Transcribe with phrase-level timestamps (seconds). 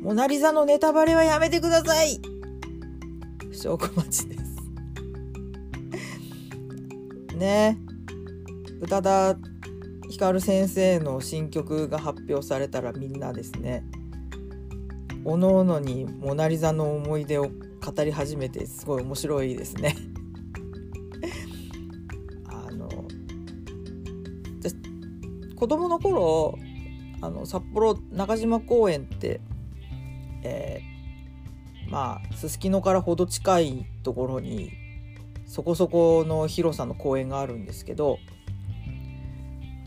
[0.00, 2.20] モナリザのネタバレはやめてください。
[3.52, 4.42] 証拠待ちです。
[7.36, 7.78] ね。
[8.80, 9.36] 宇多田
[10.08, 13.84] ヒカル先生の新曲が発表されたらみんなですね。
[15.24, 19.94] おのおのにモナ・リザの思い出を語り始めてすごい面白いですね。
[22.48, 22.88] あの
[25.56, 26.58] 子供の頃
[27.20, 29.49] あの札幌中島公園って、えー、
[31.90, 34.72] まあすすきのからほど近いところに
[35.46, 38.18] そこそこの広さの公園があるんですけど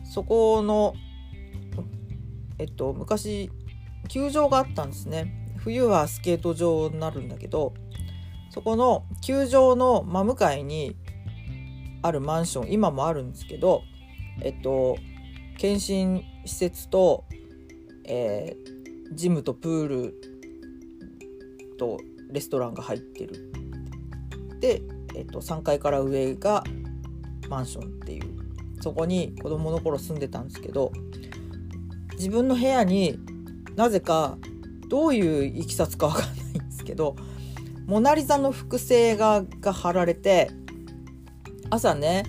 [0.03, 0.93] そこの
[2.59, 3.49] えっと昔
[4.09, 5.39] 球場があったんですね。
[5.57, 7.73] 冬はスケート場になるんだけど
[8.49, 10.97] そこの球場の真向かいに
[12.01, 13.81] あるマンション今もあるんですけど
[14.41, 14.97] えっと
[15.57, 17.23] 検診施設と、
[18.05, 20.32] えー、ジムとプール
[21.73, 21.99] と
[22.31, 23.51] レストランが入ってる
[24.59, 24.81] で、
[25.15, 26.63] えっと、3階から上が
[27.49, 28.33] マンションっていう
[28.81, 30.91] そこに子供の頃住んでたんですけど
[32.13, 33.19] 自分の部屋に
[33.75, 34.37] なぜか
[34.89, 37.15] どういういきさつかわかんないんですけど
[37.85, 40.51] モナ・リザの複製画が貼られて
[41.69, 42.23] 朝ね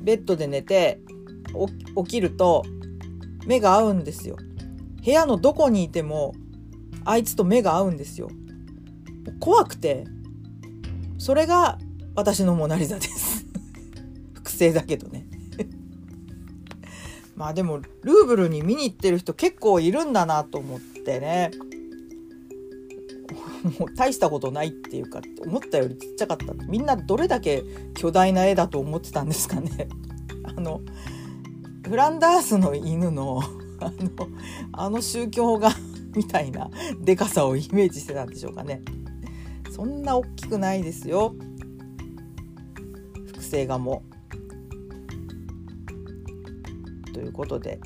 [0.00, 1.00] ベッドで寝て
[1.96, 2.64] 起きると
[3.46, 4.36] 目が合うんですよ。
[5.04, 6.34] 部屋のどこにいても
[7.04, 8.30] あいつと目が合うんですよ。
[9.40, 10.04] 怖くて
[11.18, 11.78] それが
[12.14, 13.46] 私のモナ・リザです。
[14.34, 15.26] 複製だけどね。
[17.34, 21.50] まあでもルーブルに見に行ってる人結構いるんだなと思ってね。
[23.78, 26.52] もう大したことないっていうか思ったよりちっちゃかった。
[26.68, 29.88] みんなどれだけ巨大な絵だと思ってたんですかね。
[30.44, 30.82] あの
[31.86, 33.40] フランダースの犬の
[33.80, 34.28] あの
[34.72, 35.70] あの宗教画
[36.16, 36.70] みたいな
[37.00, 38.82] でかさをイメージしてたんでしょうかね。
[39.70, 41.34] そんな大きくないですよ。
[43.26, 44.02] 複製画も。
[47.12, 47.80] ということで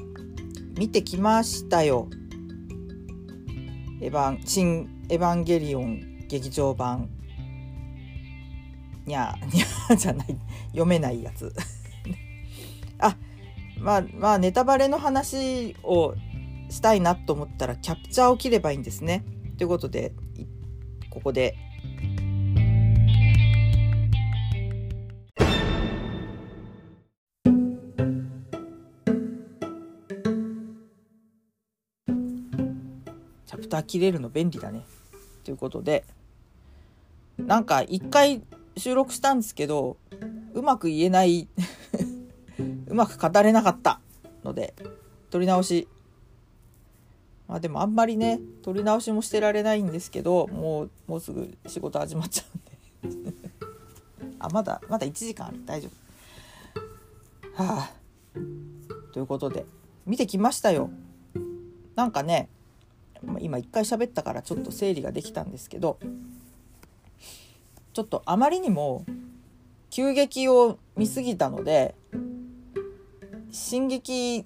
[0.77, 2.09] 見てきましたよ。
[4.00, 7.09] エヴァン新エヴァンゲリオン劇場版。
[9.06, 10.38] にゃにゃじゃない。
[10.69, 11.55] 読めないやつ。
[13.00, 13.17] あ
[13.78, 16.15] まあまあネタバレの話を
[16.69, 19.25] したいなと思ったらキャプチャーを切ればいいんですね。
[19.56, 20.12] ということで
[21.11, 21.56] ここで
[33.47, 34.85] チャプター切れるの便利だね。
[35.45, 36.05] ということで
[37.39, 38.43] なんか一回
[38.77, 39.97] 収録したんですけど
[40.53, 41.49] うまく言えない
[42.87, 44.00] うまく語れなかった
[44.45, 44.75] ので
[45.31, 45.89] 撮り直し
[47.49, 52.45] まあでもあんまりね撮り直しもしてられないんですけどもうもうすぐ仕事始まっちゃ
[53.05, 53.33] うんで。
[54.39, 55.65] あまだまだ1時間ある。
[55.65, 55.89] 大丈
[57.57, 57.63] 夫。
[57.63, 57.91] はあ。
[59.13, 59.65] ということで
[60.07, 60.91] 見てきましたよ。
[61.97, 62.49] なんかね
[63.41, 65.99] 今一回喋ったからちょっと整理ができたんですけど
[67.93, 69.05] ちょっとあまりにも
[69.91, 71.97] 急激を見すぎたので
[73.51, 74.45] 進撃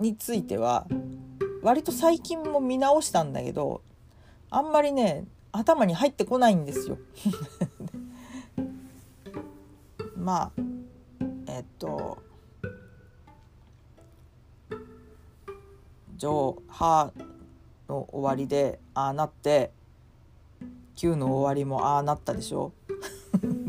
[0.00, 0.86] については
[1.62, 3.82] 割と最近も見直したんだけど
[4.50, 6.98] あんまりね頭に入ってこないんですよ。
[10.16, 10.62] まあ
[11.46, 12.18] えっと
[16.16, 17.12] ジョー・ハ
[17.88, 19.72] の終わりでああなって
[20.96, 22.72] 9の終わりもああなったでしょ。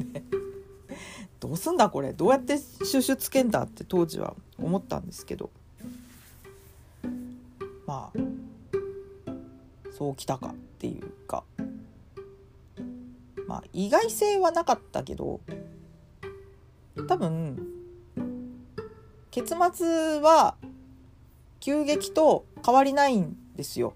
[1.39, 2.11] どうすんだこれ。
[2.11, 5.51] どうやって収集つけんだって当時は思ったんですけど。
[7.89, 8.19] まあ
[9.97, 11.43] そうきたかっていうか
[13.47, 15.41] まあ意外性はなかったけど
[17.07, 17.67] 多分
[19.31, 20.55] 結末は
[21.59, 23.95] 急激と変わりないんですよ。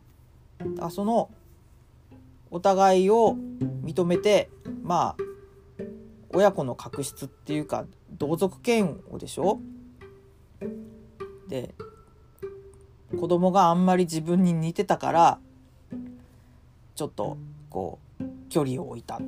[0.80, 1.30] あその
[2.50, 3.38] お互いを
[3.84, 4.50] 認めて
[4.81, 5.24] まあ
[6.34, 9.60] 親子の確執っていうか同族嫌悪でしょ？
[11.48, 11.75] で
[13.19, 15.39] 子供があんまり自分に似てたから
[16.95, 17.38] ちょっと
[17.69, 19.21] こう距離を置いたっ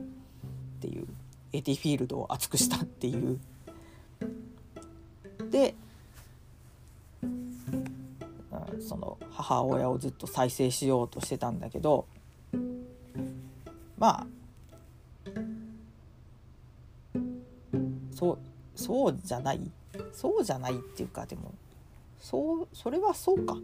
[0.81, 1.07] ていう
[1.53, 3.39] エティフィールドを厚くしたっていう。
[5.49, 5.75] で
[8.79, 12.05] その母親をずっと再生しようとしてたんだけど
[13.97, 14.27] まあ
[18.11, 18.38] そう
[18.75, 19.71] そうじゃない。
[20.11, 21.53] そうじゃないっていうかでも
[22.25, 23.56] そうそれはそうか。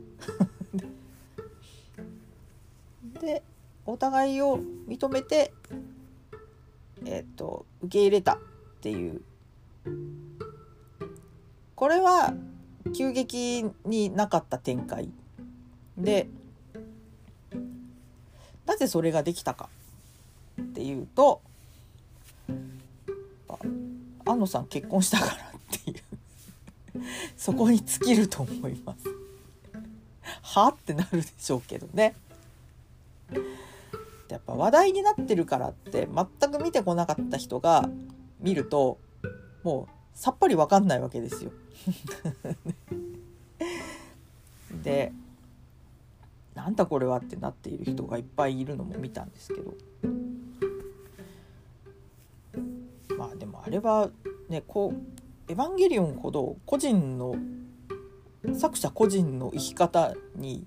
[3.19, 3.41] で
[3.87, 5.51] お互いを認めて、
[7.03, 8.37] えっと、受け入れたっ
[8.81, 9.23] ていう。
[11.73, 12.35] これは
[12.95, 15.09] 急激になかった展開。
[15.97, 16.29] で
[18.67, 19.69] なぜそれができたか
[20.61, 21.41] っていうと
[24.23, 25.35] 安野さん結婚したからっ
[25.83, 26.10] ていう。
[27.37, 29.05] そこに尽きると思います。
[30.41, 30.67] は？
[30.69, 32.15] ってなるでしょうけどね。
[34.29, 37.89] やっぱ話題になってるからって全く見てこなかった人が
[38.39, 38.97] 見ると
[39.63, 41.51] もうさっぱり分かんないわけですよ。
[44.83, 45.11] で
[46.55, 49.73] なんだこれはってなっている人がいっぱいいるのも見たんですけど
[53.17, 54.09] まあでもあれは
[54.49, 54.99] ねこう
[55.51, 57.35] 「エヴァンゲリオン」ほど個人の
[58.57, 60.65] 作者個人の生き方に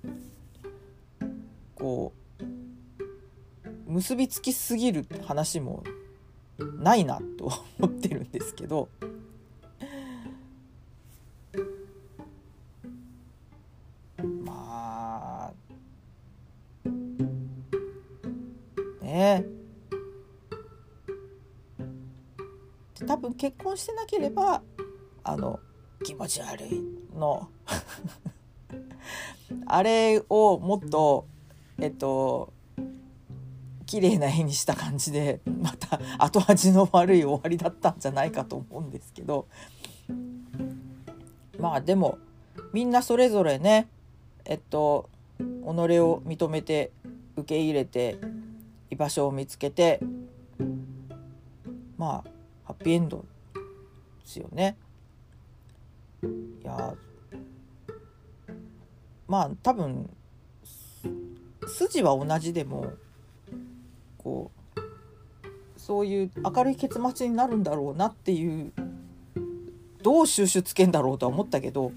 [1.75, 2.12] こ
[3.88, 5.82] う結びつきすぎる話も
[6.58, 8.90] ないなと思ってるんですけど
[14.44, 15.52] まあ
[19.02, 19.46] ね。
[19.48, 19.64] え
[23.06, 24.62] 多分結婚してなければ
[25.24, 25.58] あの
[26.04, 26.82] 気持ち悪い
[27.16, 27.48] の
[29.66, 31.26] あれをもっと
[31.78, 32.52] えっと
[33.86, 39.46] 綺麗な絵にした感じでまた後味の悪い終わりだったんじゃないかと思うんですけど
[41.58, 42.18] まあでも
[42.72, 43.88] みんなそれぞれね
[44.44, 46.92] えっと己を認めて
[47.36, 48.18] 受け入れて
[48.90, 50.00] 居場所を見つけて
[51.96, 52.30] まあ
[52.64, 53.24] ハッピーエンドで
[54.24, 54.76] すよね。
[56.26, 56.94] いや
[59.26, 60.10] まあ多分
[61.66, 62.92] 筋は同じでも
[64.18, 64.80] こう
[65.76, 68.72] そういう明るい結末になるんだろうなっていう
[70.02, 71.92] どう収集つけんだろうとは思ったけど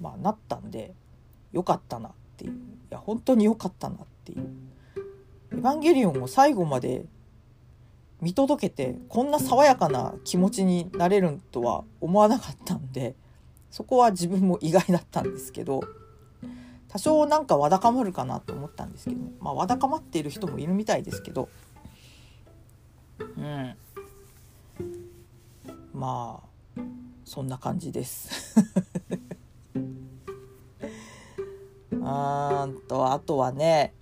[0.00, 0.92] まあなったんで
[1.52, 2.56] よかったなっていうい
[2.90, 4.46] や本当によかったなっていう
[5.52, 7.04] 「エヴァンゲリオン」を最後まで
[8.22, 13.16] 見届けてこんな爽やかな気持ちになれるとは思わなかったんで
[13.70, 15.82] そこは自分も意外だったんですけど
[16.88, 21.48] 多少なんかわだかまるかなと思ったんですけど、まあ、わだかまっている人もいるみたいですけど。
[23.18, 23.74] うん。
[25.94, 26.42] ま
[26.76, 26.80] あ
[27.24, 28.54] そんな感じです。
[31.92, 32.00] うん
[32.88, 33.94] とあとはね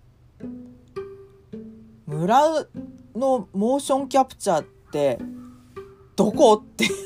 [2.07, 2.67] 村
[3.15, 5.19] のモーションキャプチャーって
[6.17, 6.55] どこ？
[6.55, 6.87] って。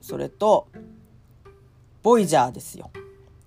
[0.00, 0.68] それと
[2.02, 2.90] ボイジャーですよ。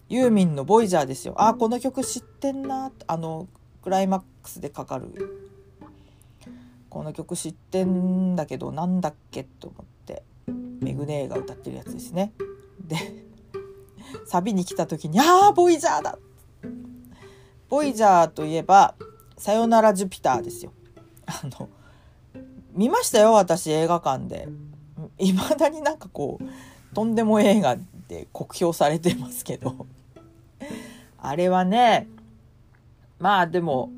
[0.09, 1.33] ユーミンのボイジャーですよ。
[1.37, 2.91] あこの曲知ってんな。
[3.07, 3.47] あの
[3.81, 5.47] クライマックスでかかる。
[6.89, 10.23] この曲知ってんだけどなんだっけと思って
[10.81, 12.33] メグネーが歌ってるやつですね。
[12.81, 12.97] で
[14.25, 16.17] サビに来た時に「ああボイジャーだ!」
[17.69, 18.95] ボイジャーといえば
[19.37, 20.73] 「さよならジュピター」ですよ。
[21.25, 21.69] あの
[22.73, 24.47] 見ましたよ私映画館で。
[25.17, 29.85] いまだになんかこうとんでも映画で酷評されてますけど
[31.17, 32.07] あれはね
[33.17, 33.91] まあでも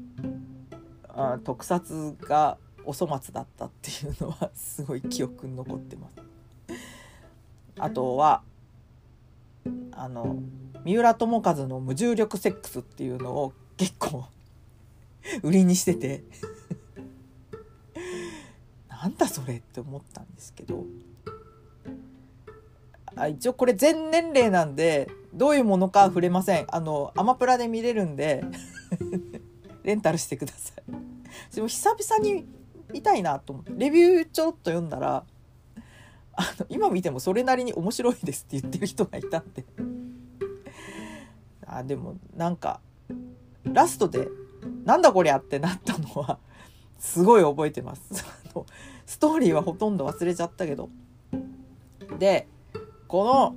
[1.09, 6.15] あ特撮がお粗末だったっていうのはすごい記憶に残ってます。
[7.79, 8.43] あとは
[9.91, 10.37] あの
[10.83, 14.25] 三浦友和の無重力セックスっていうのを結構
[15.41, 16.23] 売りにしてて。
[18.87, 20.85] なんだそれって思ったんですけど。
[23.15, 26.67] あ一応これ全年齢なんでどういうものか触れません。
[26.69, 28.43] あのアマプラで見れるんで
[29.81, 31.55] レンタルしてください。
[31.55, 32.45] でも久々に
[32.93, 33.73] 見たいなと思って。
[33.75, 35.25] レビューちょっと読んだら
[36.33, 39.65] あの今見てもそれなりに面白いですって言ってる人がいたんで。
[41.65, 42.79] あでもなんか
[43.73, 44.27] ラストで
[44.85, 46.39] なんだこりゃってなったのは
[46.99, 48.01] すごい覚えてます。
[49.05, 50.89] ストーリーはほとんど忘れちゃったけど。
[52.19, 52.47] で
[53.07, 53.55] この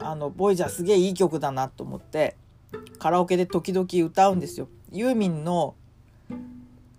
[0.00, 2.36] あのボイジャーすげえいい曲だなと思って
[2.98, 4.68] カラオケで時々歌うんですよ。
[4.92, 5.74] ユーミンの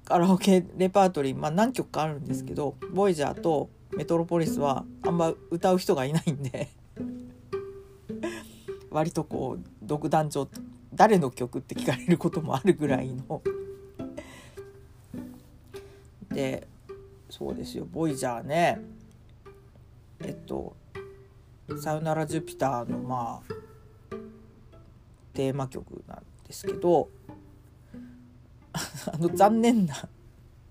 [0.05, 6.69] カラオケレパートリー、まあ、何曲かあるんですけどボイジャーとメトロポリスはあんま歌う人がいないんで
[8.89, 10.47] 割とこう独壇場
[10.93, 13.41] 誰の曲って聞かれることもあるぐらいの。
[16.29, 16.67] で
[17.29, 17.85] そうですよ。
[17.85, 18.81] ボイジャーね。
[20.21, 20.75] えっと
[21.81, 23.53] 「さよならジュピター」のまあ
[25.33, 27.09] テーマ曲なんですけど
[28.73, 29.95] あの残念な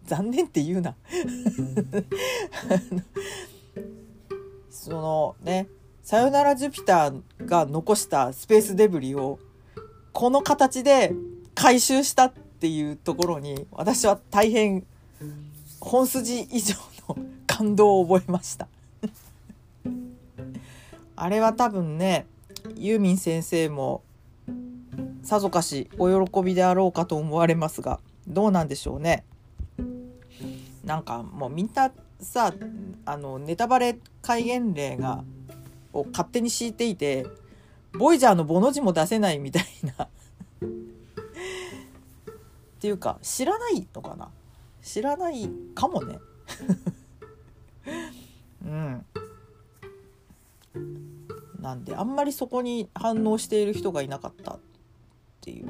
[0.04, 0.96] 残念って言うな。
[4.70, 5.68] そのね
[6.02, 9.38] 「さよならジュピター」が残したスペースデブリを
[10.18, 11.14] この形で
[11.54, 14.84] 回収したっていうところに私は大変
[15.78, 16.74] 本筋以上
[17.08, 18.66] の感動を覚えました。
[21.14, 22.26] あれは多分ね
[22.74, 24.02] ユーミン先生も
[25.22, 29.22] さぞかしお喜びであろうかと思われますがどうなんでしょうね。
[30.84, 32.52] なんかもうみんなさ
[33.04, 35.22] あのネタバレ戒厳令が
[35.92, 37.24] を勝手に敷いていて
[37.92, 39.64] ボイジャーのボの字も出せないみたい
[39.98, 40.04] な。
[40.04, 40.08] っ
[42.80, 44.30] ていうか知らないのかな？
[44.82, 46.18] 知らないかもね。
[48.64, 49.04] うん。
[51.60, 54.58] なんであんまりそこに反応している人がいなかったっ
[55.40, 55.68] ていう。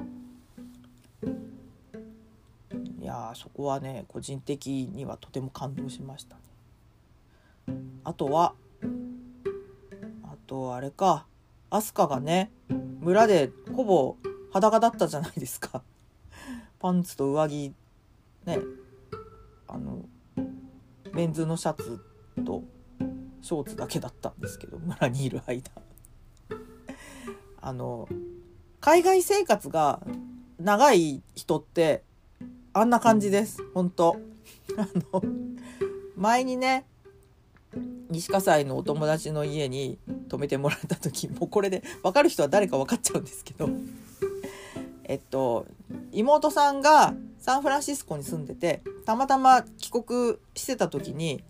[3.01, 6.43] いやそこはね個人的にはとても感動しましたね。
[8.05, 8.55] あとは
[10.25, 11.27] あとあれか。
[11.71, 12.51] 飛鳥がね
[13.01, 14.17] 村でほぼ
[14.53, 15.83] 裸だったじゃないですか。
[16.79, 17.75] パンツと上着
[18.45, 18.61] ね
[19.67, 20.05] あの
[21.13, 22.01] メンズのシャツ
[22.45, 22.63] と
[23.43, 25.71] ショーツだけだったんですけど村にいる間。
[27.61, 28.09] あの
[28.81, 30.01] 海外生活が
[30.59, 32.05] 長い人って
[32.73, 33.63] あんな感じです。
[33.75, 34.17] 本当。
[34.77, 35.23] あの
[36.17, 36.87] 前にね
[38.11, 39.99] 西葛西のお友達の家に
[40.29, 43.69] 泊めてもらった時 もうこれで分かる人は誰か分かっちゃうんですけど
[45.05, 45.67] えっと
[46.13, 51.43] 妹さんがサンフランシスコに住んでてたまたま帰国してた時に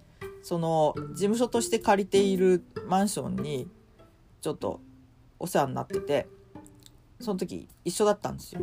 [0.42, 3.68] その事務所として借りているマンションに
[4.40, 4.80] ちょっと
[5.38, 6.28] お世話になってて
[7.20, 8.60] その時一緒だったんですよ。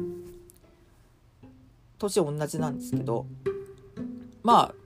[1.98, 3.26] 年同じなんですけど
[4.44, 4.85] まあ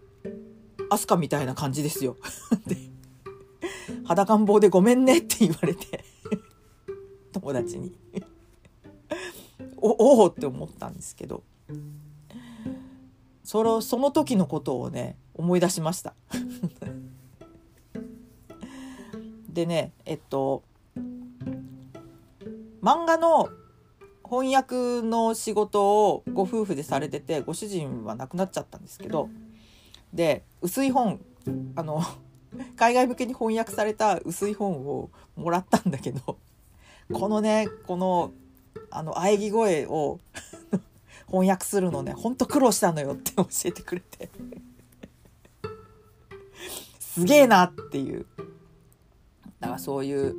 [0.89, 2.17] 飛鳥みたいな感じですよ。
[2.67, 2.77] で
[4.05, 6.03] 裸ん坊でごめんねって言われて
[7.31, 7.95] 友達に
[9.77, 11.43] おおって思ったんですけど
[13.43, 16.13] そのその時のことをね思い出しました
[19.49, 20.63] でねえっと
[22.81, 23.49] 漫画の
[24.23, 29.29] 翻訳の仕事をご夫婦でされててご主人は亡くなっちゃったんですけど
[30.13, 31.19] で薄い本
[31.75, 32.03] あの
[32.75, 36.37] 海外向けに翻訳された薄い本をもらったんだけど
[37.13, 38.31] このねこの
[38.91, 40.19] あの喘ぎ声を
[41.27, 44.29] 翻訳するのねほんと苦労したのよって教えてくれて。
[46.99, 48.25] すげえなっていう。
[49.59, 50.35] だからそういう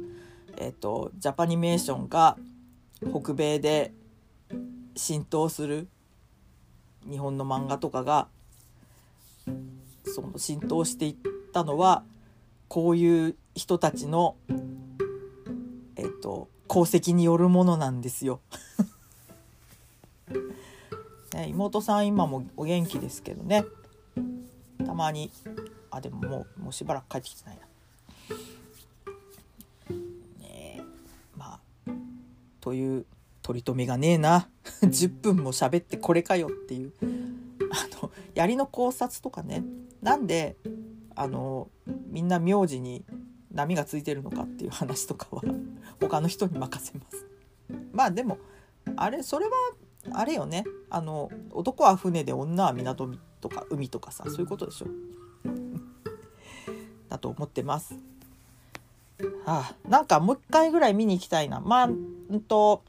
[0.57, 2.39] えっ、ー、とジャパニメーションが
[3.11, 3.93] 北米で
[4.97, 5.89] 浸透する
[7.09, 8.29] 日本の漫画とかが
[10.05, 11.17] その浸透していっ
[11.53, 12.05] たのは
[12.69, 14.37] こういう人たちの
[15.97, 18.41] えっ、と功績によるものなんですよ。
[21.35, 23.65] ね、妹さん今もお元気ですけどね
[24.85, 25.31] たまに
[25.91, 27.67] あでももうもうしばらく帰ってきてないな。
[30.41, 30.83] ね
[31.37, 31.61] まあ
[32.61, 33.07] という
[33.43, 34.49] 取り留めがねえな
[34.83, 36.93] 10分も喋ってこれかよっていう
[37.73, 39.65] あの槍の考察とかね
[40.03, 40.57] なんで
[41.15, 41.69] あの
[42.09, 43.05] みんな名字に
[43.53, 45.43] 波がついてるのかっていう話とかは
[46.01, 47.27] 他の人に任せます。
[47.93, 48.39] まあでも
[48.97, 49.53] あれそれは
[50.13, 53.09] あれよねあの男は船で女は港
[53.41, 54.87] とか海とかさそういうことでしょ
[57.09, 57.95] だと思ってます。
[59.45, 61.61] はあ、なんかもう一回ぐらい見に行きたいな。
[61.61, 62.83] まあ、うんと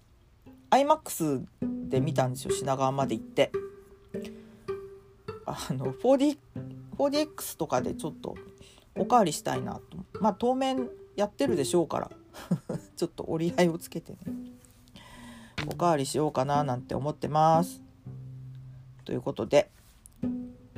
[0.69, 1.45] IMAX
[1.89, 3.51] で見たんですよ品川まで行って。
[5.45, 6.37] あの 4D
[6.97, 8.35] 4DX とかでちょっと
[8.95, 9.81] おかわりしたいなと。
[10.19, 12.11] まあ当面やってるでしょうから。
[12.95, 14.19] ちょっと折り合いをつけてね。
[15.67, 17.81] おかわりしようかななんて思ってます。
[19.05, 19.71] ということで。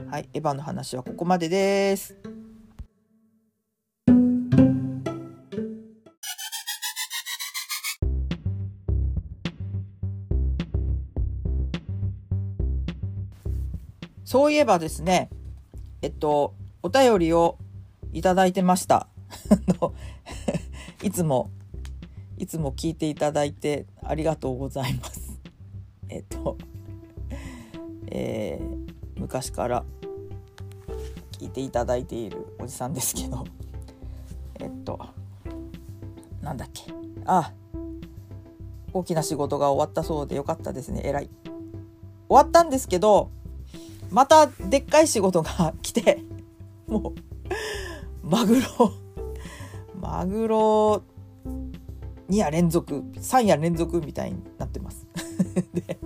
[0.09, 2.15] はいエヴァの話はここまでです。
[14.23, 15.29] そういえばですね
[16.03, 17.57] えっとお便りを
[18.11, 19.07] いただいてました。
[21.01, 21.49] いつも、
[22.37, 25.39] いつも聞いていただいてありがとうございます。
[26.09, 26.57] えっと、
[28.07, 29.85] えー、昔から
[31.31, 33.45] 聞いていただいているおじさんですけど、
[34.59, 34.99] えっと、
[36.41, 36.93] なんだっけ
[37.25, 37.53] あ
[38.91, 41.29] 大きな仕事が終わったそうでよかったですね偉い
[42.27, 43.31] 終わったんですけど
[44.13, 46.19] またでっかい仕事が来て
[46.87, 47.13] も
[48.23, 48.93] うマグロ
[49.99, 51.03] マグロ
[52.29, 55.07] 2夜連続3夜連続みたいになってます。
[55.73, 55.97] で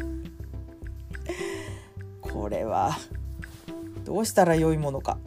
[2.22, 2.98] これは
[4.06, 5.18] どうしたらよいものか。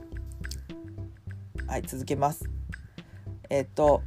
[1.67, 2.49] はい続けます。
[3.51, 4.03] えっと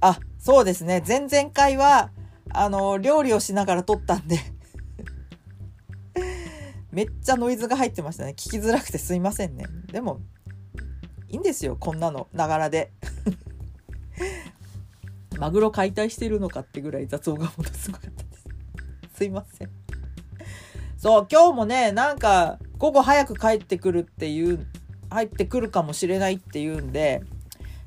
[0.00, 1.02] あそうですね。
[1.06, 2.10] 前々回は
[2.50, 4.38] あの料理をしながら撮ったんで
[6.98, 8.30] めっちゃノイズが入ってましたね。
[8.30, 9.66] 聞きづらくてすいませんね。
[9.92, 10.18] でも
[11.28, 12.26] いいんですよこんなの。
[12.32, 12.90] ながらで。
[15.38, 18.48] マグロ解体してるのかってぐらい雑音がものすごかったです。
[19.14, 19.70] すいません。
[20.96, 24.66] そう今日もねなんか午後早く帰ってくるっていう
[25.08, 27.22] 入ってくるかもしれないっていうんで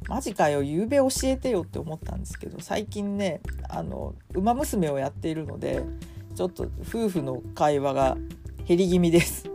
[0.07, 5.83] マジかよ夕べ教えてよって思ったんですけど最近ねあの「ウマ娘」をやっているので
[6.33, 8.15] ちょっと夫婦の会話が
[8.67, 9.49] 減り気味です。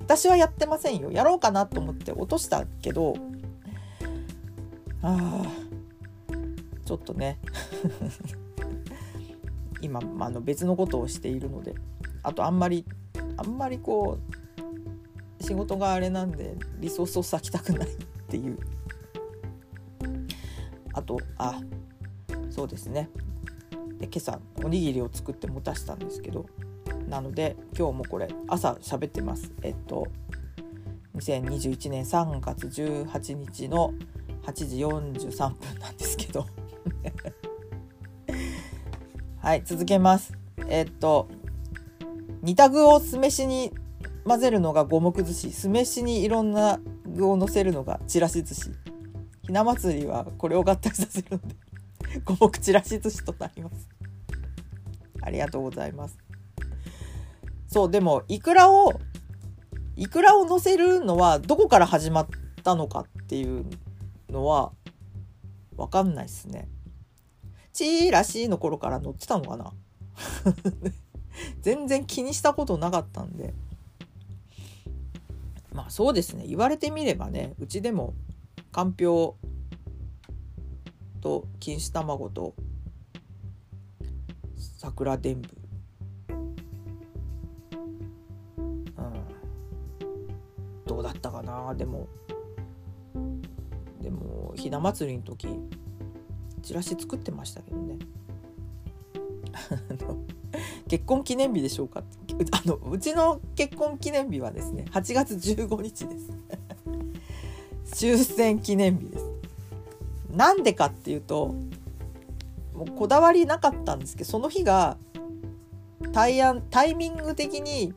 [0.00, 1.10] 私はやってませんよ。
[1.10, 3.14] やろうかなと思って落としたけど
[5.02, 5.42] あ
[6.84, 7.38] ちょっとね。
[9.80, 11.74] 今あの別のことをしているので
[12.22, 12.86] あとあんまり
[13.36, 14.18] あんまりこ
[15.40, 17.96] う仕事があれなんでリソースを割きたくないっ
[18.28, 18.58] ていう。
[20.92, 21.60] あとあ
[22.50, 23.10] そうですね。
[23.98, 26.46] で今朝おにぎりを作って持たしたんですけど
[27.14, 29.52] なので今日もこれ朝喋ってます。
[29.62, 30.08] えっと
[31.14, 33.94] 2021年3月18日の
[34.42, 36.44] 8時43分なんですけど。
[39.38, 40.32] はい続けます。
[40.66, 41.28] えっと
[42.42, 43.72] 煮た具を酢飯に
[44.24, 45.52] 混ぜるのが五目寿司。
[45.52, 48.72] 酢飯にいろんな具をのせるのがちらし寿司。
[49.42, 51.54] ひな祭りはこれを合体させるので
[52.24, 53.88] 五目ちらし寿司となります。
[55.22, 56.23] ありがとうございます。
[57.74, 59.00] そうでもイクラを
[59.96, 62.28] イクラを乗せるのはどこから始まっ
[62.62, 63.64] たのかっていう
[64.30, 64.70] のは
[65.76, 66.68] 分かんないですね。
[67.72, 69.72] チーラシーの頃から乗ってたのかな？
[71.62, 73.52] 全然気にしたことなかったんで。
[75.72, 76.46] まあそうですね。
[76.46, 78.14] 言われてみればねうちでも
[78.70, 82.54] かんぴょうと錦糸卵と
[84.78, 85.63] 桜でんぶ
[91.04, 91.74] だったかな。
[91.74, 92.08] でも
[94.00, 95.48] でもひな祭りの時
[96.62, 97.98] チラシ作ってましたけどね。
[100.88, 102.02] 結婚記念日でしょうか。
[102.52, 106.30] あのうちの結婚記念日はですね8月15日です。
[108.00, 109.24] 終戦記念日です。
[110.30, 111.54] なんでかっていうと
[112.74, 114.96] もうこだわりなかったんですけどその日が
[116.12, 117.94] 対案タイミング的に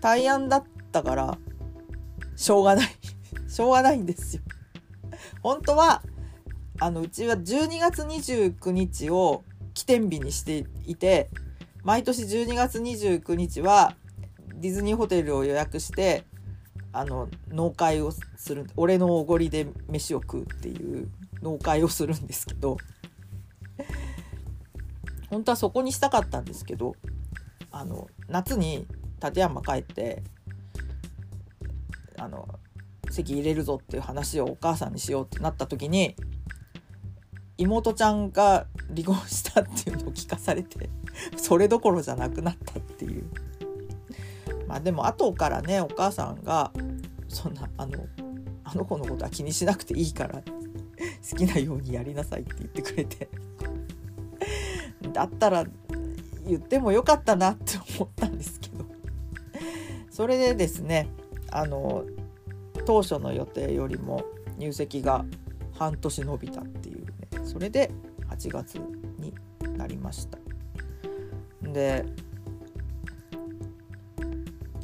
[0.00, 1.38] 対案だったから
[2.36, 2.88] しょうがない。
[3.48, 4.42] しょうがないんですよ。
[5.42, 6.02] 本当は
[6.78, 11.28] あのうちは12月29日を起点日にしていて
[11.82, 13.94] 毎年12月29日は
[14.54, 16.24] ディズニーホテルを予約して
[16.92, 21.10] あの納会をする俺のおごりで飯を食うっていう
[21.42, 22.76] 納会をするんですけど
[25.28, 26.96] 本当はそこにしたかったんですけど
[27.70, 28.86] あの夏に
[29.22, 30.22] 立山帰って
[32.20, 32.46] あの
[33.10, 36.14] 籍入れるぞっていう話をお母さんにしようってなった時に
[37.56, 40.90] 妹ちゃんが離婚したっていうのを聞かされて
[41.36, 43.24] それどころじゃなくなったっていう。
[44.68, 46.72] まあでも後からねお母さんが
[47.26, 48.06] そんなあの
[48.62, 50.42] あの子のことは気にしなくていいから
[51.28, 53.28] 好きなようにやりなさいって言ってくれて。
[55.12, 55.64] だったら
[56.46, 58.84] 言ってもよかったなって思ったんですけど。
[60.10, 61.08] それでですね
[61.50, 62.04] あの
[62.84, 64.24] 当初の予定よりも
[64.58, 65.24] 入籍が
[65.72, 67.44] 半年延びたっていうね。
[67.44, 67.90] それで
[68.28, 68.78] 8月
[69.18, 69.34] に
[69.76, 70.38] なりました。
[71.62, 72.04] で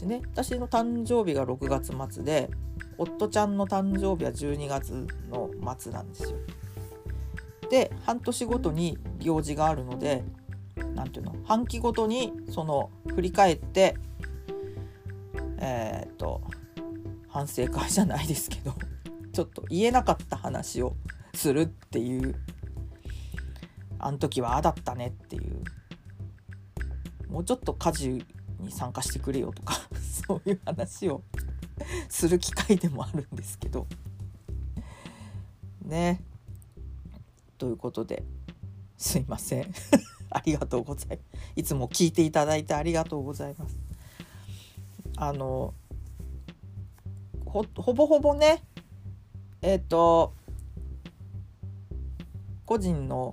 [0.00, 2.50] でね私の誕生日が6月末で
[2.98, 6.38] 夫ちゃんの誕生日は12月の末なんですよ。
[7.70, 10.24] で半年ごとに行事があるので
[10.94, 13.96] 何ていうの半期ごとにその振り返って
[15.58, 16.42] えー、っと
[17.28, 18.74] 反省会じゃないですけど
[19.32, 20.96] ちょっと言えなかった話を
[21.34, 22.34] するっていう。
[23.98, 25.62] あの時はああだったねっていう。
[27.28, 28.24] もうちょっと家事
[28.60, 29.74] に参加してくれよとか
[30.26, 31.22] そういう話を
[32.08, 33.86] する機会でもあるんですけど。
[35.82, 36.20] ね。
[37.58, 38.24] ということで
[38.96, 39.72] すいません。
[40.30, 41.20] ありがとうございます。
[41.56, 43.78] いつも聞いていただいてありがとうございます。
[45.16, 45.74] あの
[47.44, 48.62] ほぼほぼね
[49.62, 50.34] えっ、ー、と
[52.64, 53.32] 個人の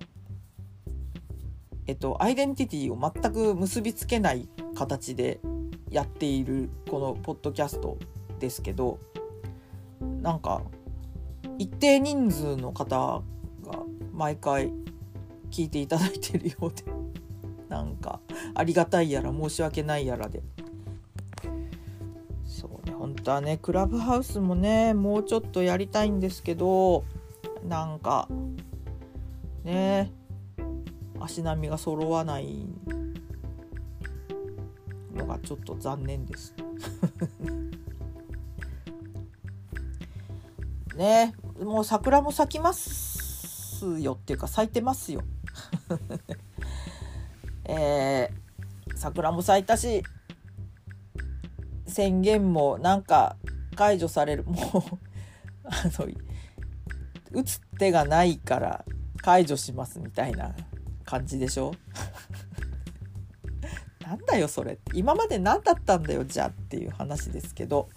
[1.86, 5.42] えっと、アイデンティティを全く結びつけない形で
[5.90, 7.98] やっているこのポッドキャスト
[8.40, 9.00] ですけど
[10.22, 10.62] なんか
[11.58, 13.22] 一定人数の方
[13.64, 13.80] が
[14.14, 14.72] 毎回
[15.52, 16.84] 聞いていただいてるようで
[17.68, 18.22] なんか
[18.56, 20.42] ありがたいやら申し訳ないやらで
[23.24, 27.06] そうね本当はねクラブハウスもねもうちょっとやりたいんですけど
[27.68, 28.28] なんか
[29.64, 30.12] ね
[31.20, 32.68] 足並みが揃わない
[35.16, 36.54] のがちょっと残念です。
[40.98, 45.22] ねもう桜も咲きますよっていうか咲いてますよ。
[47.66, 50.04] えー、桜も咲いたし
[51.94, 53.38] 宣言もなんか
[53.76, 54.44] 解除される。
[54.46, 54.56] もう
[55.66, 56.08] あの
[57.32, 58.86] 打つ手がないから
[59.22, 60.54] 解除しますみたいな
[61.06, 61.74] 感じでしょ？
[64.06, 64.78] なんだよそれ。
[64.94, 67.90] 今まで何だったんだよじゃあっていう話ですけど。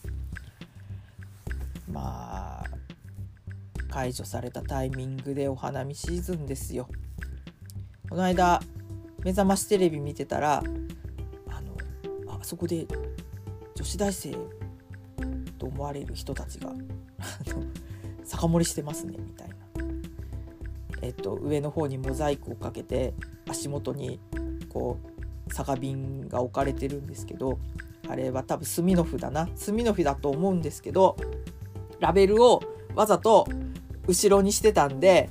[1.88, 2.66] まあ
[3.88, 6.88] 解除されたタイミングでお花見シーズンですよ。
[8.10, 8.60] この間
[9.24, 10.62] 目覚ましテレビ見てたらあ
[11.60, 11.76] の
[12.28, 12.86] あそこで
[13.76, 14.34] 女子大生
[15.58, 16.72] と思われる人たちが
[18.24, 19.54] 酒盛りしてますねみたいな。
[21.02, 23.14] えっと、上の方にモザイクをかけて
[23.48, 24.18] 足元に
[24.68, 24.98] こ
[25.48, 27.60] う酒瓶が置かれてるんですけど
[28.08, 29.48] あれは多分スミノフだな。
[29.54, 31.16] スミノフだと思うんですけど
[32.00, 32.62] ラベルを
[32.94, 33.46] わざと
[34.06, 35.30] 後ろにしてたんで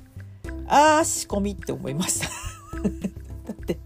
[0.67, 2.27] あー仕込みって思いました。
[3.45, 3.79] だって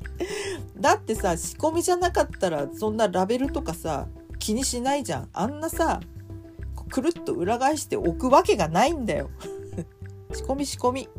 [0.78, 4.08] だってさ仕込みじゃなかったらそんなラベルとかさ
[4.40, 6.00] 気にしないじゃんあんなさ
[6.90, 9.30] くるっと裏返しておくわけがないんだよ
[10.34, 11.10] 仕込み仕込み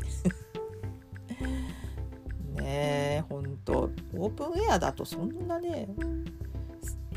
[2.55, 5.87] ねえほんとオープンエアだとそんなね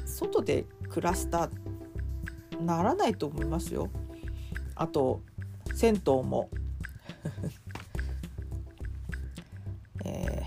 [0.05, 3.90] 外でクラスターならないと思いますよ。
[4.77, 5.23] あと
[5.75, 6.51] 銭湯も
[10.05, 10.45] え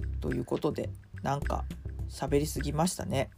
[0.00, 0.88] ー、ということで
[1.22, 1.64] なんか
[2.08, 3.30] 喋りすぎましたね。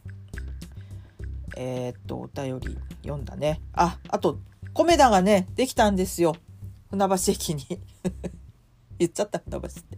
[1.59, 3.61] えー、っとお便り読んだね。
[3.73, 4.39] ああと
[4.73, 6.35] コメダがねできたんですよ。
[6.91, 7.65] 船橋駅に。
[8.99, 9.97] 言っちゃった船橋って。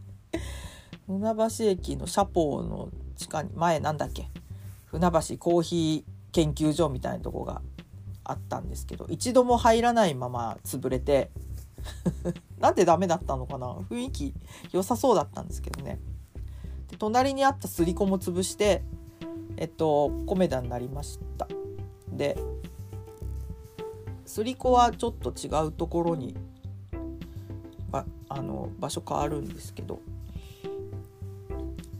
[1.05, 4.29] 船橋駅のシャポーの地下に前なんだっけ？
[4.85, 7.61] 船橋コーヒー研究所みたいなとこが
[8.23, 11.29] あったんですけど一度も入らないまま潰れて。
[12.59, 13.67] なんでダメだったのかな？
[13.89, 14.33] 雰囲気
[14.71, 15.99] 良さそうだったんですけどね。
[16.87, 18.83] で隣にあったすりこも潰して
[19.61, 21.45] えっとコメダになりました。
[22.13, 22.37] で
[24.25, 26.33] すりこはちょっと違うところに
[27.91, 29.99] ばあの場所変わるんですけど。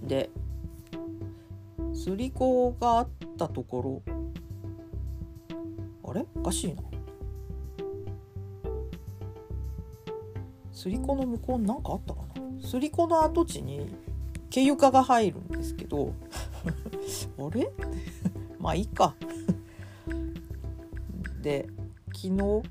[0.03, 0.29] で
[1.93, 4.13] すり子があったところ
[6.09, 6.25] あれ？
[6.35, 6.81] おかしいな。
[10.71, 12.67] すり子の向こうに何かあったかな？
[12.67, 13.93] すり子の跡地に
[14.49, 16.13] 毛床が入るんですけど
[17.37, 17.71] あれ？
[18.59, 19.15] まあいいか。
[21.41, 21.67] で
[22.07, 22.63] 昨日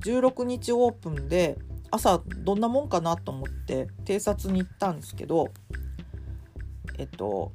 [0.00, 1.58] 16日オープンで
[1.90, 5.48] 朝どんなもんかなと思って偵察に行ったんですけど
[6.98, 7.52] えっと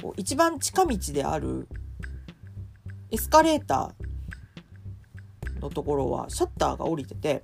[0.00, 1.68] こう一番近道である
[3.10, 7.42] エスカレーターのところはシャッターが降りてて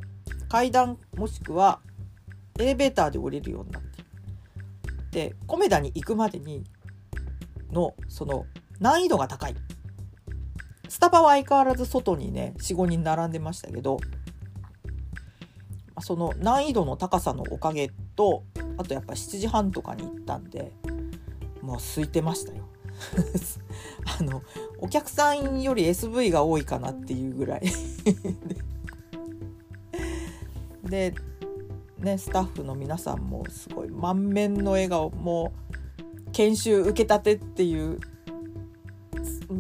[0.49, 1.81] 階段もしくは
[2.59, 3.92] エレベーターで降りるようになって
[5.13, 6.65] でコメダに行くまでに
[7.71, 8.47] のその
[8.81, 9.55] 難易度が高い。
[10.89, 13.99] スタバは相変わらず外にね45人並んでましたけど
[16.03, 18.45] その難易度の高さのおかげと
[18.77, 20.73] あとやっぱ7時半とかに行ったんで
[21.63, 22.69] もう空いてましたよ。
[24.21, 24.43] あの
[24.79, 27.63] お客さんより SV が多いかなっていうぐらい。
[30.85, 31.15] で
[32.03, 35.53] ねスタッフの皆さんもすごい満面の笑顔も
[36.29, 38.01] う研修受けたてっていう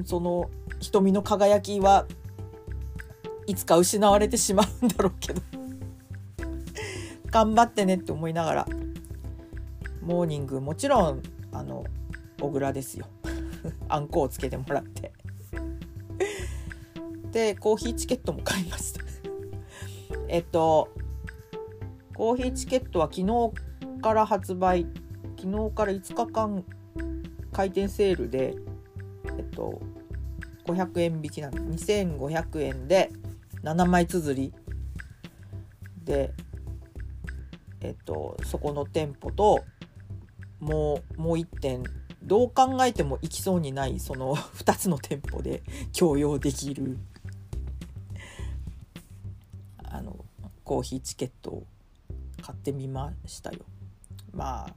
[0.04, 0.50] その
[0.80, 2.06] 瞳の輝きは
[3.46, 5.42] いつか失われてしまうんだろうけど。
[7.30, 8.66] 頑張ってねって思いながら
[10.02, 11.84] モーニングもちろんあの
[12.40, 13.06] 小倉ですよ。
[13.88, 15.12] あんこをつけてもらって。
[17.30, 19.00] でコーヒーチケットも買いました。
[20.28, 20.88] えっと
[22.22, 24.86] コーヒーチケットは昨日から発売
[25.40, 26.64] 昨日から5日間
[27.50, 28.54] 回転セールで
[29.36, 29.82] えっと
[30.64, 33.10] 500円引きなんで2500円で
[33.64, 34.54] 7枚綴り
[36.04, 36.32] で
[37.80, 39.64] えっとそこの店舗と
[40.60, 41.82] もうもう1点
[42.22, 45.64] どう考えても行きそうにないその 2つの店舗で
[45.98, 46.98] 共用できる
[49.82, 50.24] あの
[50.62, 51.66] コーヒーチケットを
[52.42, 53.60] 買ってみましたよ。
[54.34, 54.74] まあ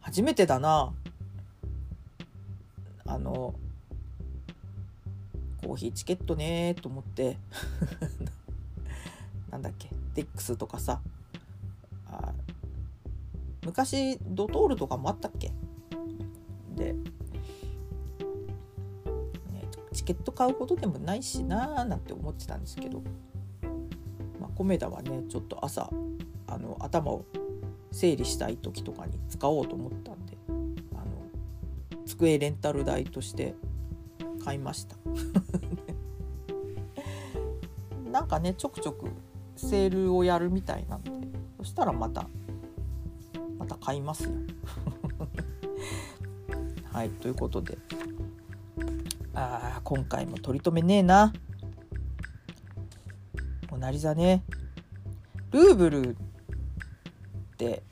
[0.00, 0.92] 初めてだな。
[3.04, 3.54] あの
[5.60, 7.38] コーヒーチケットねと思って。
[9.50, 9.90] なんだっけ？
[10.14, 11.00] デックスとかさ。
[12.06, 12.32] あ
[13.64, 15.52] 昔ドトールとかもあったっけ？
[16.74, 16.98] で、ね、
[19.92, 23.02] チケット買うほどでもないしなーなんて思ってたんですけど、
[24.40, 25.88] まあ、コメダはねちょっと朝
[26.52, 27.24] あの頭を
[27.90, 30.36] 整理したい時とかに使おうと思ったんで
[30.94, 31.04] あの
[32.04, 33.54] 机レンタル代として
[34.44, 34.96] 買いました。
[38.10, 39.06] なんかねちょくちょく
[39.56, 41.10] セールをやるみたいなんで
[41.56, 42.26] そしたらまた
[43.58, 44.32] また買いますよ。
[46.92, 47.78] はいということで。
[49.34, 51.32] ああ今回も取り留めねえな。
[53.70, 54.44] モナリザね。
[55.50, 56.16] ルーブル
[57.62, 57.82] って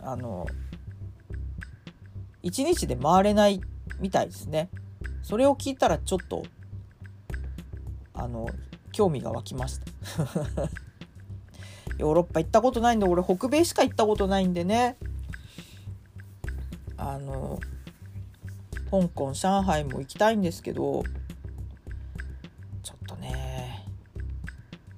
[0.00, 0.46] あの
[2.42, 3.60] 1日で回れない
[4.00, 4.68] みたいですね。
[5.22, 6.44] それを聞いたらちょっと
[8.14, 8.48] あの
[8.92, 9.86] 興味が湧きました。
[11.98, 14.96] ヨーロッパ行ったことないんで俺北米しか行ったことないんでね。
[16.96, 17.60] あの
[18.90, 21.02] 香港上海も行きたいんですけど
[22.82, 23.86] ちょっとね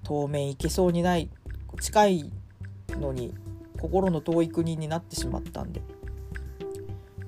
[0.04, 1.30] 当面行けそうにない
[1.80, 2.32] 近い
[2.98, 3.34] のに
[3.80, 5.82] 心の遠い国になってしまったんで。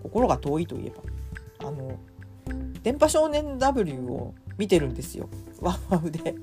[0.02, 0.90] 心が遠いといえ
[1.60, 1.98] ばあの
[2.82, 5.28] 電波少年 W を見てるんですよ。
[5.60, 6.34] ワンワウで。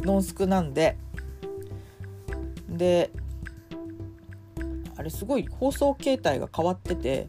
[0.00, 0.96] ノンスクなんで。
[2.68, 3.10] で
[4.96, 7.28] あれすごい放送形態が変わってて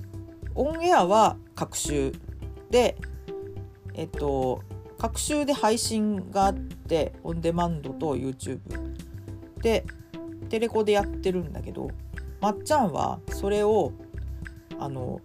[0.55, 2.13] オンエアは各週
[2.69, 2.97] で
[3.93, 4.61] えっと
[4.97, 8.59] 各週で配信があってオンデマンドと YouTube
[9.61, 9.85] で
[10.49, 11.89] テレコでやってるんだけど
[12.41, 13.93] まっちゃんはそれを
[14.79, 15.21] あの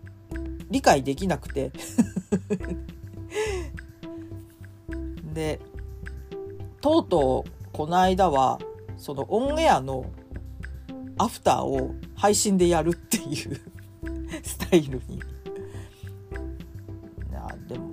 [0.70, 1.72] 理解できなくて
[5.34, 5.60] で
[6.80, 8.58] とうとうこの間は
[8.96, 10.06] そのオンエアの
[11.18, 13.60] アフターを配信でやるっていう
[14.42, 15.20] スタイルに。
[17.32, 17.92] やでも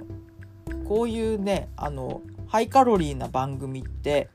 [0.86, 4.30] こういうねあのハイカロリーな番組って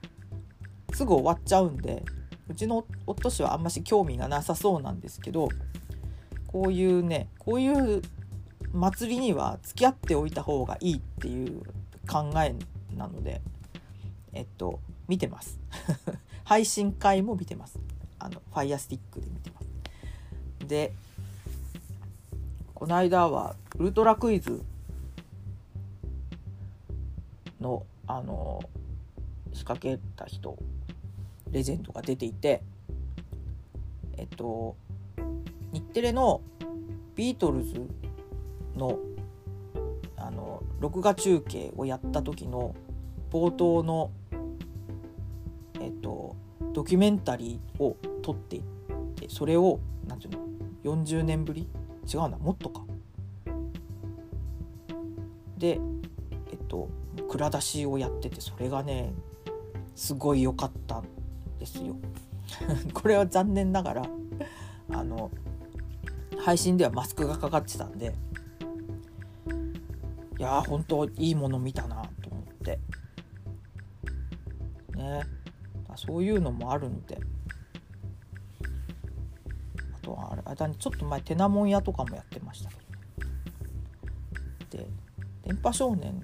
[0.93, 2.05] すぐ終わっちゃうんで
[2.49, 5.49] うちの夫氏はあんまし興味がなさそうなんですけど
[6.47, 8.03] こういうねこういう
[8.73, 11.63] 祭りには付き合っておいた方がいいっていう
[12.09, 12.55] 考え
[12.97, 13.41] なので
[14.33, 15.59] えっと見てます。
[16.45, 17.79] 配信会も見てます。
[18.19, 19.69] あのファイヤースティックで見てます。
[20.67, 20.93] で
[22.75, 24.63] この間はウルトラクイズ
[27.61, 28.61] のあの
[29.53, 30.59] 仕掛けた人
[31.51, 32.63] レジェンドが出ていて
[34.17, 34.77] えっと
[35.73, 36.41] 日テレの
[37.15, 37.81] ビートルズ
[38.77, 38.99] の
[40.17, 42.75] あの録画中継をやった時の
[43.31, 44.11] 冒頭の
[45.81, 46.37] えっと
[46.73, 48.63] ドキュメンタリーを撮っていっ
[49.17, 50.39] てそれを何ていう
[50.85, 51.69] の40年ぶり？
[52.13, 52.83] 違うなもっとか。
[55.59, 55.81] で
[56.51, 56.89] えっと
[57.29, 59.13] 蔵出しをやっててそれがね
[59.95, 61.03] すごい良かった
[61.65, 61.97] ですよ。
[62.93, 64.03] これは残念ながら
[64.91, 65.31] あの
[66.39, 68.15] 配信ではマスクがかかってたんで
[70.39, 72.79] いやー本当いいもの見たなと思って。
[74.95, 75.23] ね。
[75.97, 77.19] そういうのもあるので。
[79.95, 82.77] あとはあれあれだねちょっと前テナモン屋とかもやってましたけ
[84.77, 84.79] ど。
[84.83, 84.89] で
[85.45, 86.23] 電波少年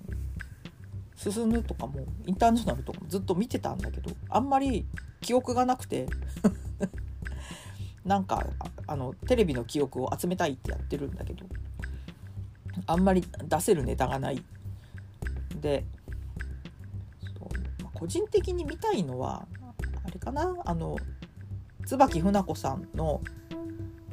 [1.16, 4.86] 進むとかもインターナショナルとかもずっと見てたんだけどあんまり
[5.20, 6.06] 記憶がなくて。
[8.04, 8.46] なんか
[8.86, 11.46] あのテレビの記憶を集めたいってやってるんだけど。
[12.86, 14.42] あんまり出せるネタがない。
[15.60, 15.84] で、
[17.92, 19.46] 個人的に見たいのは
[20.04, 20.56] あれかな？
[20.64, 20.96] あの
[21.84, 23.20] 椿船子さんの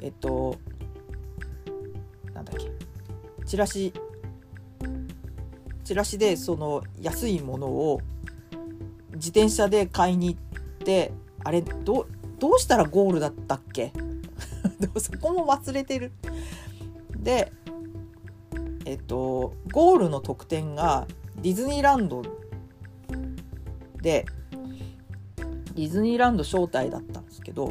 [0.02, 0.58] えっと
[2.34, 2.70] なんだっけ？
[3.46, 3.94] チラシ。
[5.86, 8.02] チラシでその安いものを
[9.14, 11.12] 自転車で買いに行って
[11.44, 12.08] あれど
[12.40, 13.92] どうしたらゴールだったっけ？
[15.00, 16.12] そこも忘れてる。
[17.18, 17.52] で
[18.86, 21.08] えっとゴールの得点が
[21.42, 22.22] ディズニーランド
[24.02, 24.26] で
[25.76, 27.70] ディズニーランド招待だったんですけど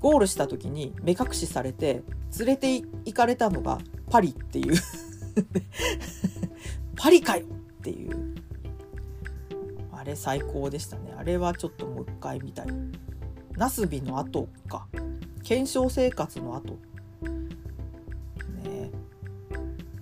[0.00, 2.02] ゴールした時に目隠しされて
[2.38, 3.78] 連れて行かれたのが
[4.10, 4.74] パリっていう。
[6.96, 7.48] パリかよっ
[7.82, 8.23] ていう。
[10.04, 11.14] あれ最高でしたね。
[11.16, 12.66] あれはちょっともう一回見たい。
[13.56, 14.86] ナスビの後か。
[15.42, 16.74] 検証生活の後。
[18.62, 18.90] ね。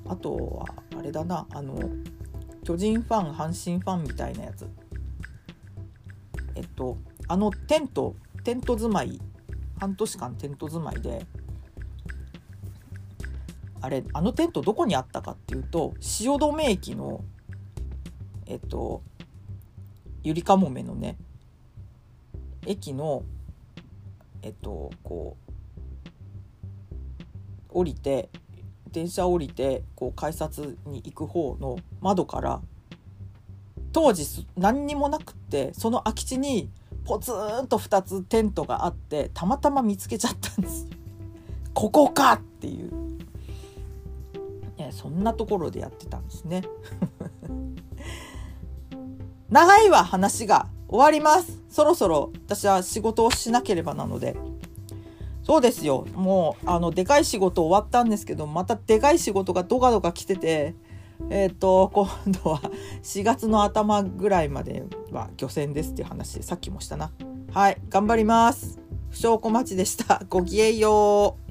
[0.08, 0.66] あとは
[0.98, 1.46] あれだな。
[1.54, 1.78] あの
[2.64, 4.68] 巨人ファン阪神ファンみたいなやつ。
[6.56, 9.20] えっとあのテントテント住まい。
[9.78, 11.24] 半年間テント住まいで。
[13.80, 17.22] あれあのテントどこにあったかっていうと汐留駅の
[18.46, 19.02] えっと
[20.22, 21.16] ゆりかもめのね
[22.66, 23.24] 駅の
[24.42, 25.52] えっとこう
[27.70, 28.28] 降りて
[28.90, 32.60] 電車降りてこう改札に行く方の窓から
[33.92, 36.70] 当時何にもなくってその空き地に
[37.04, 40.90] ポツンと2つテントがあってたまたま見つけちゃったんですよ。
[41.74, 43.18] ここかっていう、
[44.76, 46.62] ね、そんなところでやってたんですね。
[49.52, 50.66] 長いわ話が。
[50.88, 51.62] 終わります。
[51.68, 54.34] そろそろ私は仕事をしなければなので。
[55.42, 56.06] そうですよ。
[56.14, 60.74] もうあのでかい仕事終わったんですけどまたでかい仕事がドカドカ来てて
[61.28, 62.08] えっ、と今
[62.42, 62.62] 度は
[63.02, 67.10] 4月の頭ぐらいまでは漁船ですっていう話さっきもしたな。
[67.52, 68.78] はい頑張ります。
[69.10, 70.22] 不祥小町でした。
[70.30, 71.41] ごきげんよう。